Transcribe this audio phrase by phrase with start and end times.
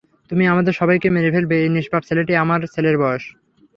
[0.31, 3.23] তুমি আমাদের সবাইকে মেরে ফেলবে- এই নিষ্পাপ ছেলেটি আমার ছেলের বয়স।